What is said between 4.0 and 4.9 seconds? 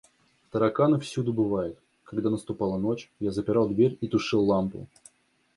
и тушил лампу.